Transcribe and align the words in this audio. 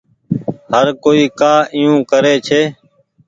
هر 0.73 0.85
ڪوئي 1.03 1.23
ڪآ 1.39 1.53
ايو 1.75 1.93
ڪري 2.11 2.35
ڇي۔ 2.47 2.61